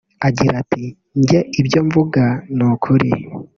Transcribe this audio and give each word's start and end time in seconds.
Agira 0.27 0.53
ati 0.61 0.83
“Nge 1.19 1.39
ibyo 1.59 1.79
mvuga 1.87 2.23
ni 2.55 2.63
ukuri 2.71 3.09